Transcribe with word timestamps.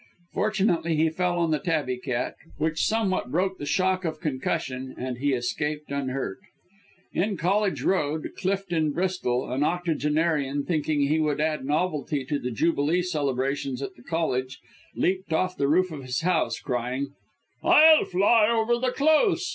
Fortunately, 0.33 0.95
he 0.95 1.11
fell 1.11 1.37
on 1.37 1.51
the 1.51 1.59
tabby 1.59 1.97
cat, 1.99 2.33
which 2.57 2.83
somewhat 2.87 3.29
broke 3.29 3.59
the 3.59 3.67
shock 3.67 4.03
of 4.03 4.19
concussion, 4.19 4.95
and 4.97 5.19
he 5.19 5.31
escaped 5.33 5.91
unhurt. 5.91 6.39
In 7.13 7.37
College 7.37 7.83
Road, 7.83 8.31
Clifton, 8.35 8.93
Bristol, 8.93 9.51
an 9.51 9.63
octogenarian 9.63 10.65
thinking 10.65 11.01
he 11.01 11.19
would 11.19 11.39
add 11.39 11.65
novelty 11.65 12.25
to 12.25 12.39
the 12.39 12.49
Jubilee 12.49 13.03
celebrations 13.03 13.79
at 13.83 13.93
the 13.93 14.01
College, 14.01 14.57
leaped 14.95 15.31
off 15.33 15.55
the 15.55 15.67
roof 15.67 15.91
of 15.91 16.01
his 16.01 16.21
house, 16.21 16.59
crying, 16.59 17.09
"I'll 17.63 18.05
fly 18.05 18.49
over 18.49 18.79
the 18.79 18.91
Close! 18.93 19.47